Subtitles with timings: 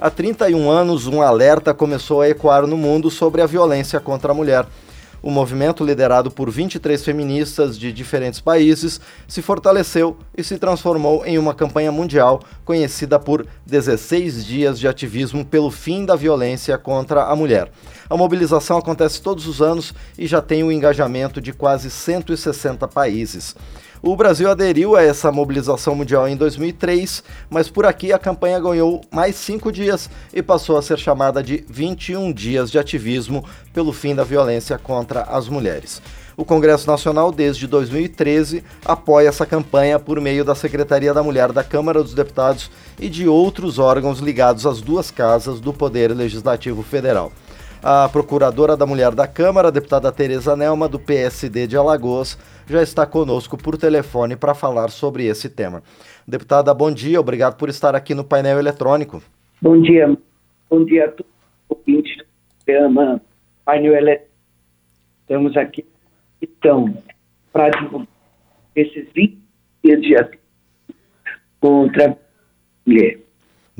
[0.00, 4.34] Há 31 anos, um alerta começou a ecoar no mundo sobre a violência contra a
[4.34, 4.64] mulher.
[5.20, 11.36] O movimento, liderado por 23 feministas de diferentes países, se fortaleceu e se transformou em
[11.36, 17.34] uma campanha mundial conhecida por 16 dias de ativismo pelo fim da violência contra a
[17.34, 17.68] mulher.
[18.08, 23.56] A mobilização acontece todos os anos e já tem o engajamento de quase 160 países.
[24.00, 29.00] O Brasil aderiu a essa mobilização mundial em 2003, mas por aqui a campanha ganhou
[29.10, 34.14] mais cinco dias e passou a ser chamada de 21 dias de ativismo pelo fim
[34.14, 36.00] da violência contra as mulheres.
[36.36, 41.64] O Congresso Nacional, desde 2013, apoia essa campanha por meio da Secretaria da Mulher da
[41.64, 42.70] Câmara dos Deputados
[43.00, 47.32] e de outros órgãos ligados às duas casas do Poder Legislativo Federal.
[47.82, 52.36] A Procuradora da Mulher da Câmara, deputada Tereza Nelma, do PSD de Alagoas,
[52.66, 55.82] já está conosco por telefone para falar sobre esse tema.
[56.26, 59.22] Deputada, bom dia, obrigado por estar aqui no painel eletrônico.
[59.62, 60.18] Bom dia,
[60.68, 61.32] bom dia a todos
[61.70, 62.24] os ouvintes do
[62.64, 63.20] programa
[63.64, 64.28] painel eletrônico.
[65.20, 65.86] Estamos aqui,
[66.42, 67.00] então,
[67.52, 68.08] para divulgar
[68.74, 69.38] esses 20
[70.00, 70.28] dias
[71.60, 72.16] contra a
[72.84, 73.27] mulher.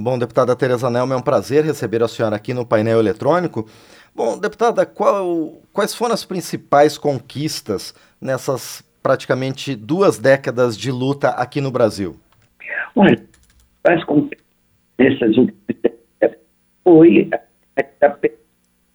[0.01, 3.69] Bom, deputada Tereza Nelma, é um prazer receber a senhora aqui no painel eletrônico.
[4.15, 11.61] Bom, deputada, qual, quais foram as principais conquistas nessas praticamente duas décadas de luta aqui
[11.61, 12.15] no Brasil?
[12.95, 13.21] Olha,
[13.89, 14.39] as conquistas
[14.97, 15.35] nessas
[16.85, 17.29] foi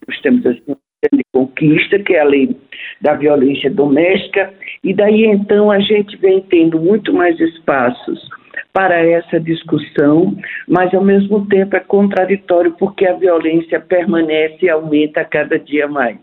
[0.08, 2.58] nós temos assim, uma grande conquista, que é a lei
[3.02, 8.33] da violência doméstica, e daí então a gente vem tendo muito mais espaços
[8.74, 10.36] para essa discussão,
[10.68, 16.18] mas ao mesmo tempo é contraditório porque a violência permanece e aumenta cada dia mais.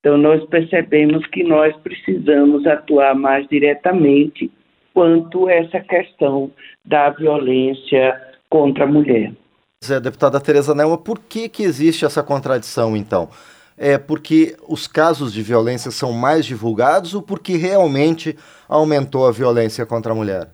[0.00, 4.50] Então, nós percebemos que nós precisamos atuar mais diretamente
[4.92, 6.50] quanto a essa questão
[6.84, 9.32] da violência contra a mulher.
[9.84, 13.28] Zé, deputada Tereza Nelma, por que, que existe essa contradição, então?
[13.78, 18.36] É porque os casos de violência são mais divulgados ou porque realmente
[18.68, 20.48] aumentou a violência contra a mulher?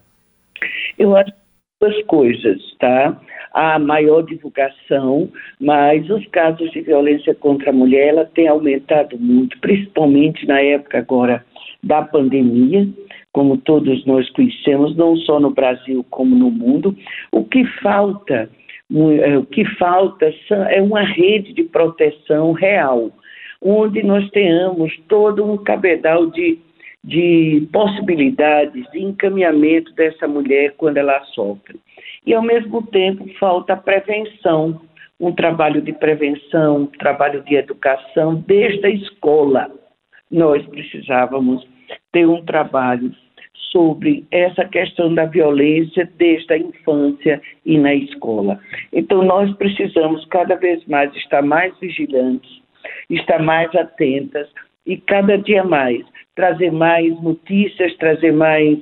[0.99, 1.33] Eu acho
[1.81, 3.21] duas coisas, tá?
[3.53, 5.31] A maior divulgação,
[5.61, 10.99] mas os casos de violência contra a mulher ela tem aumentado muito, principalmente na época
[10.99, 11.45] agora
[11.83, 12.87] da pandemia,
[13.33, 16.97] como todos nós conhecemos, não só no Brasil como no mundo.
[17.31, 18.49] O que falta,
[19.23, 20.33] é, o que falta
[20.71, 23.11] é uma rede de proteção real,
[23.63, 26.59] onde nós tenhamos todo um cabedal de
[27.07, 31.79] de possibilidades de encaminhamento dessa mulher quando ela sofre.
[32.27, 34.81] E, ao mesmo tempo, falta prevenção,
[35.21, 39.71] um trabalho de prevenção, um trabalho de educação desde a escola.
[40.29, 41.65] Nós precisávamos
[42.11, 43.15] ter um trabalho
[43.71, 48.59] sobre essa questão da violência desde a infância e na escola.
[48.93, 52.51] Então, nós precisamos cada vez mais estar mais vigilantes,
[53.09, 54.49] estar mais atentas
[54.87, 56.05] e cada dia mais
[56.35, 58.79] trazer mais notícias, trazer mais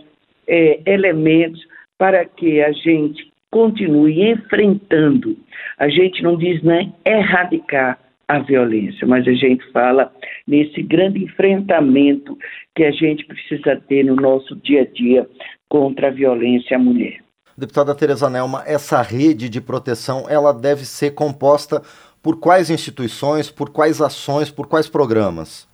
[0.46, 1.64] é, elementos
[1.96, 5.36] para que a gente continue enfrentando.
[5.78, 10.12] A gente não diz nem erradicar a violência, mas a gente fala
[10.46, 12.36] nesse grande enfrentamento
[12.74, 15.28] que a gente precisa ter no nosso dia a dia
[15.68, 17.18] contra a violência à mulher.
[17.56, 21.80] Deputada Tereza Nelma, essa rede de proteção, ela deve ser composta
[22.20, 25.68] por quais instituições, por quais ações, por quais programas?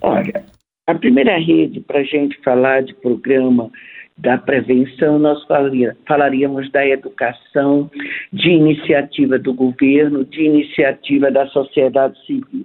[0.00, 0.44] Olha,
[0.86, 3.70] a primeira rede para a gente falar de programa
[4.18, 5.44] da prevenção, nós
[6.06, 7.90] falaríamos da educação,
[8.32, 12.64] de iniciativa do governo, de iniciativa da sociedade civil.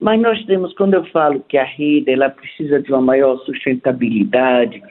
[0.00, 4.82] Mas nós temos, quando eu falo que a rede ela precisa de uma maior sustentabilidade,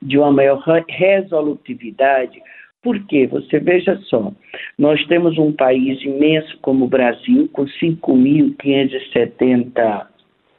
[0.00, 2.40] de uma maior resolutividade,
[2.82, 4.30] porque você veja só,
[4.78, 10.06] nós temos um país imenso como o Brasil, com 5.570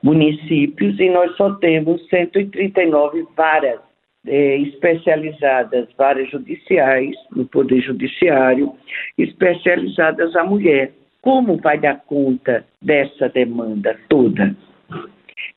[0.01, 3.79] municípios e nós só temos 139 varas
[4.27, 8.73] é, especializadas, varas judiciais, no Poder Judiciário,
[9.17, 10.91] especializadas à mulher.
[11.21, 14.55] Como vai dar conta dessa demanda toda?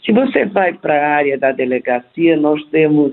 [0.04, 3.12] Se você vai para a área da delegacia, nós temos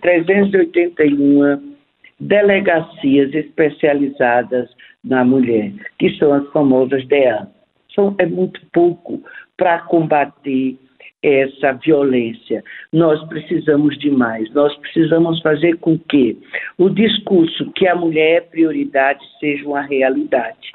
[0.00, 1.76] 381
[2.18, 4.70] delegacias especializadas
[5.04, 7.48] na mulher, que são as famosas DEAN.
[7.94, 9.22] São, é muito pouco
[9.60, 10.78] para combater
[11.22, 12.64] essa violência.
[12.90, 14.50] Nós precisamos de mais.
[14.54, 16.38] Nós precisamos fazer com que
[16.78, 20.72] o discurso que a mulher é prioridade seja uma realidade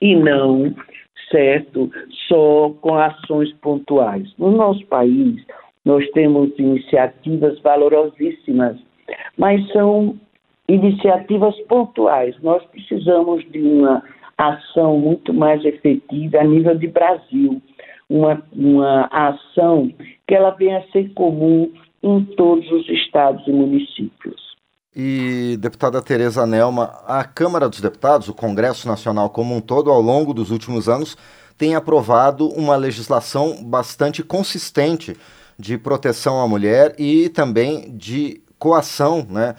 [0.00, 0.72] e não,
[1.32, 1.90] certo,
[2.28, 4.32] só com ações pontuais.
[4.38, 5.44] No nosso país,
[5.84, 8.76] nós temos iniciativas valorosíssimas,
[9.36, 10.16] mas são
[10.68, 12.40] iniciativas pontuais.
[12.40, 14.04] Nós precisamos de uma
[14.36, 17.60] ação muito mais efetiva a nível de Brasil,
[18.08, 19.92] uma, uma ação
[20.26, 21.70] que ela venha a ser comum
[22.02, 24.48] em todos os estados e municípios.
[24.94, 30.00] E, deputada Tereza Nelma, a Câmara dos Deputados, o Congresso Nacional como um todo, ao
[30.00, 31.16] longo dos últimos anos,
[31.56, 35.16] tem aprovado uma legislação bastante consistente
[35.58, 39.54] de proteção à mulher e também de coação, né,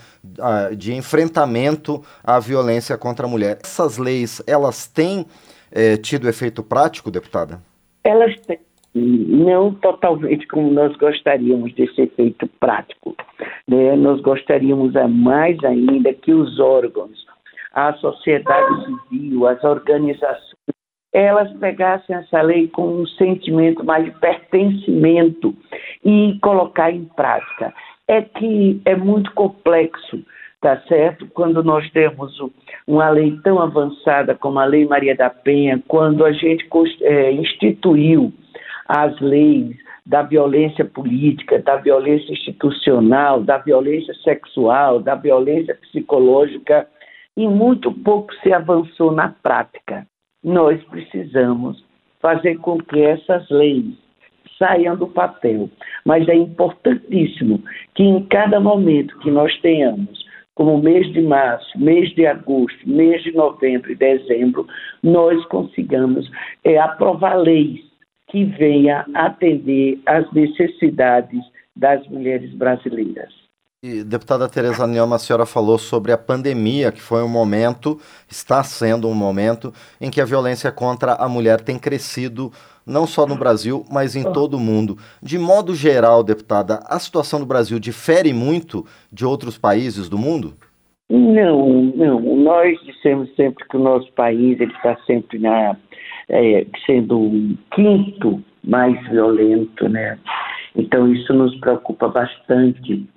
[0.76, 3.60] de enfrentamento à violência contra a mulher.
[3.64, 5.26] Essas leis, elas têm
[5.72, 7.62] é, tido efeito prático, deputada?
[8.10, 8.60] Elas têm,
[8.96, 13.16] não totalmente como nós gostaríamos desse efeito prático.
[13.68, 13.96] Né?
[13.96, 17.24] Nós gostaríamos mais ainda que os órgãos,
[17.74, 20.50] a sociedade civil, as organizações,
[21.14, 25.56] elas pegassem essa lei com um sentimento mais de pertencimento
[26.04, 27.72] e colocar em prática
[28.08, 30.20] é que é muito complexo,
[30.62, 31.28] tá certo?
[31.34, 32.38] Quando nós temos
[32.86, 36.68] uma lei tão avançada como a Lei Maria da Penha, quando a gente
[37.02, 38.34] é, instituiu
[38.88, 39.76] as leis
[40.06, 46.88] da violência política, da violência institucional, da violência sexual, da violência psicológica,
[47.38, 50.06] e muito pouco se avançou na prática.
[50.44, 51.84] Nós precisamos
[52.20, 53.86] fazer com que essas leis
[54.58, 55.70] saiam do papel.
[56.06, 57.64] Mas é importantíssimo
[57.96, 60.26] que em cada momento que nós tenhamos,
[60.60, 64.68] como mês de março, mês de agosto, mês de novembro e dezembro,
[65.02, 66.30] nós consigamos
[66.66, 67.80] é, aprovar leis
[68.28, 71.40] que venham atender às necessidades
[71.78, 73.49] das mulheres brasileiras.
[73.82, 77.98] E, deputada Tereza Neumann, a senhora falou sobre a pandemia, que foi um momento,
[78.30, 79.72] está sendo um momento,
[80.02, 82.52] em que a violência contra a mulher tem crescido,
[82.86, 84.98] não só no Brasil, mas em todo o mundo.
[85.24, 90.56] De modo geral, deputada, a situação do Brasil difere muito de outros países do mundo?
[91.10, 92.20] Não, não.
[92.20, 95.78] Nós dissemos sempre que o nosso país ele está sempre na,
[96.28, 100.20] é, sendo o quinto mais violento, né?
[100.76, 103.08] Então isso nos preocupa bastante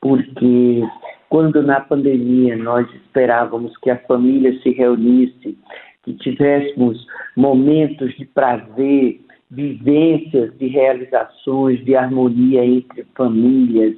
[0.00, 0.82] porque
[1.28, 5.56] quando na pandemia nós esperávamos que a família se reunisse,
[6.02, 7.06] que tivéssemos
[7.36, 9.20] momentos de prazer,
[9.50, 13.96] vivências de realizações, de harmonia entre famílias,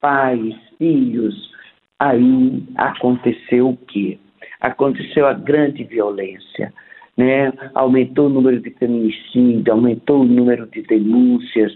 [0.00, 1.52] pais, filhos,
[1.98, 4.18] aí aconteceu o quê?
[4.60, 6.72] Aconteceu a grande violência.
[7.16, 7.52] Né?
[7.74, 11.72] Aumentou o número de feminicídio, aumentou o número de denúncias,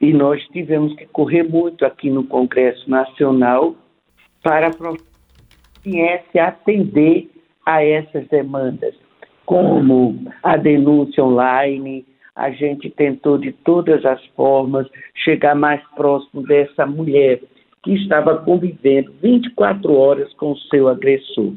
[0.00, 3.74] e nós tivemos que correr muito aqui no Congresso Nacional
[4.42, 4.70] para
[5.82, 7.28] viesse atender
[7.66, 8.94] a essas demandas,
[9.44, 14.86] como a denúncia online, a gente tentou de todas as formas
[15.24, 17.40] chegar mais próximo dessa mulher
[17.82, 21.52] que estava convivendo 24 horas com o seu agressor.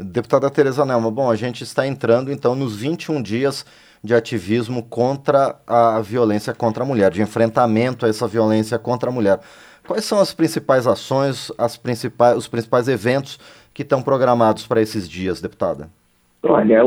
[0.00, 3.64] Deputada Tereza Nelma, bom, a gente está entrando então nos 21 dias
[4.04, 9.12] de ativismo contra a violência contra a mulher, de enfrentamento a essa violência contra a
[9.12, 9.40] mulher.
[9.86, 13.38] Quais são as principais ações, as principais, os principais eventos
[13.72, 15.88] que estão programados para esses dias, deputada?
[16.42, 16.82] Olha,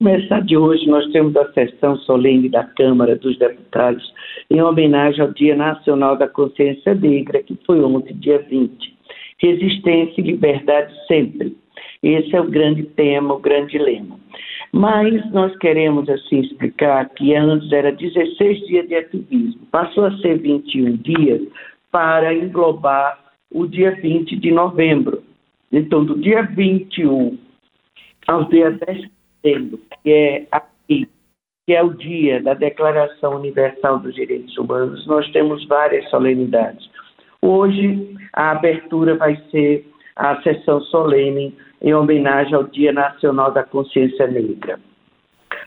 [0.00, 4.02] começar de hoje, nós temos a sessão solene da Câmara dos Deputados
[4.50, 8.96] em homenagem ao Dia Nacional da Consciência Negra, que foi ontem, dia 20.
[9.38, 11.56] Resistência e liberdade sempre.
[12.02, 14.21] Esse é o grande tema, o grande lema.
[14.72, 20.38] Mas nós queremos assim explicar que antes era 16 dias de ativismo, passou a ser
[20.38, 21.42] 21 dias
[21.90, 23.18] para englobar
[23.52, 25.22] o dia 20 de novembro.
[25.70, 27.38] Então, do dia 21
[28.26, 29.10] ao dia 10 de
[29.42, 31.08] setembro, que é aqui,
[31.66, 36.88] que é o dia da Declaração Universal dos Direitos Humanos, nós temos várias solenidades.
[37.42, 44.26] Hoje, a abertura vai ser a sessão solene em homenagem ao Dia Nacional da Consciência
[44.26, 44.78] Negra.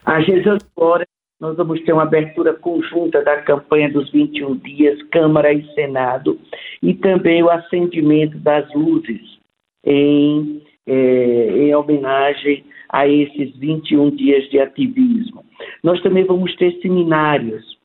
[0.05, 1.07] Às 18 horas,
[1.39, 6.39] nós vamos ter uma abertura conjunta da campanha dos 21 dias, Câmara e Senado,
[6.81, 9.37] e também o acendimento das luzes
[9.83, 15.43] em, é, em homenagem a esses 21 dias de ativismo.
[15.83, 17.77] Nós também vamos ter seminários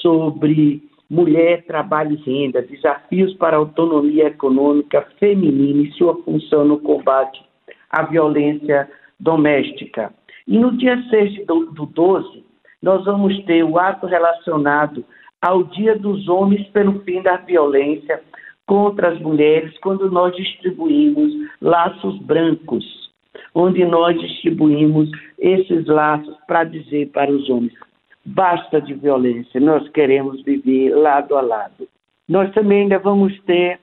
[0.00, 6.78] sobre mulher, trabalho e renda, desafios para a autonomia econômica feminina e sua função no
[6.78, 7.40] combate
[7.90, 10.12] à violência doméstica.
[10.46, 12.44] E no dia 6 do, do 12,
[12.82, 15.04] nós vamos ter o ato relacionado
[15.40, 18.20] ao Dia dos Homens pelo fim da violência
[18.66, 22.84] contra as mulheres, quando nós distribuímos laços brancos,
[23.54, 25.08] onde nós distribuímos
[25.38, 27.72] esses laços para dizer para os homens:
[28.26, 31.88] basta de violência, nós queremos viver lado a lado.
[32.28, 33.78] Nós também ainda vamos ter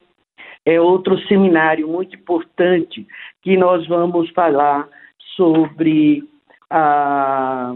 [0.65, 3.07] é, outro seminário muito importante
[3.41, 4.88] que nós vamos falar
[5.35, 6.23] sobre
[6.69, 7.73] a,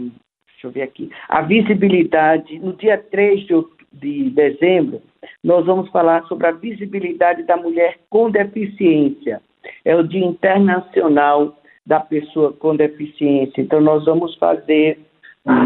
[0.58, 5.00] deixa eu ver aqui, a visibilidade, no dia 3 de, de dezembro,
[5.42, 9.40] nós vamos falar sobre a visibilidade da mulher com deficiência.
[9.84, 11.56] É o Dia Internacional
[11.86, 13.60] da Pessoa com Deficiência.
[13.60, 14.98] Então, nós vamos fazer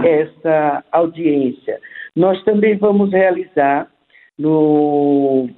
[0.05, 1.81] essa audiência.
[2.15, 3.89] Nós também vamos realizar
[4.39, 5.49] no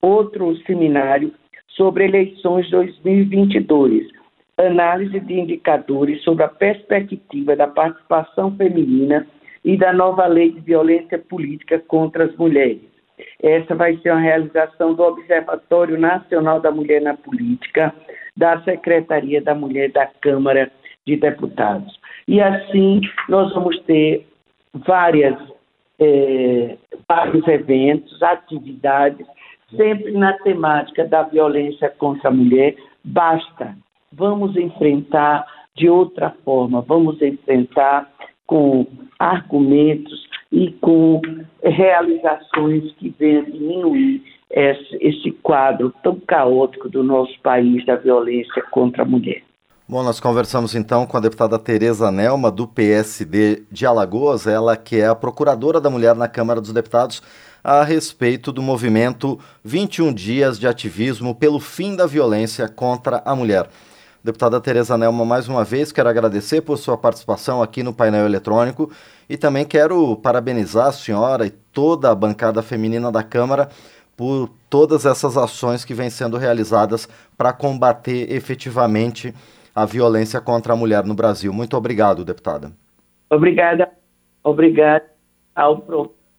[0.00, 1.32] outro seminário
[1.68, 4.06] sobre eleições 2022,
[4.56, 9.26] análise de indicadores sobre a perspectiva da participação feminina
[9.64, 12.80] e da nova lei de violência política contra as mulheres.
[13.42, 17.94] Essa vai ser uma realização do Observatório Nacional da Mulher na Política,
[18.36, 20.70] da Secretaria da Mulher da Câmara
[21.06, 21.98] de Deputados.
[22.28, 24.26] E assim nós vamos ter
[24.74, 25.36] várias,
[25.98, 26.76] é,
[27.08, 29.26] vários eventos, atividades,
[29.76, 32.74] sempre na temática da violência contra a mulher.
[33.04, 33.76] Basta,
[34.12, 38.10] vamos enfrentar de outra forma, vamos enfrentar
[38.46, 38.86] com
[39.18, 41.20] argumentos e com
[41.62, 49.02] realizações que venham diminuir esse, esse quadro tão caótico do nosso país da violência contra
[49.02, 49.42] a mulher.
[49.88, 54.96] Bom, nós conversamos então com a deputada Tereza Nelma, do PSD de Alagoas, ela que
[54.96, 57.22] é a procuradora da mulher na Câmara dos Deputados,
[57.62, 63.68] a respeito do movimento 21 Dias de Ativismo pelo Fim da Violência contra a Mulher.
[64.24, 68.90] Deputada Tereza Nelma, mais uma vez, quero agradecer por sua participação aqui no painel eletrônico
[69.28, 73.68] e também quero parabenizar a senhora e toda a bancada feminina da Câmara
[74.16, 80.76] por todas essas ações que vêm sendo realizadas para combater efetivamente a violência contra a
[80.76, 81.52] mulher no Brasil.
[81.52, 82.72] Muito obrigado, deputada.
[83.28, 83.90] Obrigada,
[84.42, 85.04] obrigada
[85.54, 85.84] ao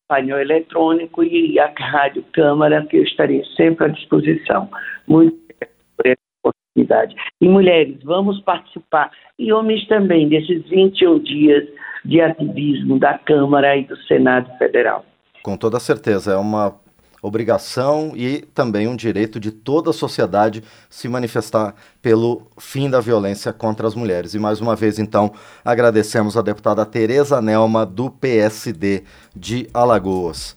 [0.08, 4.70] painel eletrônico e à Rádio Câmara, que eu estarei sempre à disposição.
[5.06, 5.38] Muito
[6.78, 7.16] oportunidade.
[7.42, 11.68] E mulheres, vamos participar, e homens também, desses 21 dias
[12.06, 15.04] de ativismo da Câmara e do Senado Federal.
[15.44, 16.76] Com toda certeza, é uma
[17.22, 23.52] obrigação e também um direito de toda a sociedade se manifestar pelo fim da violência
[23.52, 24.34] contra as mulheres.
[24.34, 25.34] E mais uma vez, então,
[25.66, 29.04] agradecemos a deputada Tereza Nelma, do PSD
[29.36, 30.56] de Alagoas.